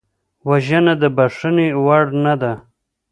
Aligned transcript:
وژنه 0.49 0.93
د 1.01 1.03
بښنې 1.17 1.67
وړ 1.85 2.05
نه 2.23 2.33
ده 2.41 2.53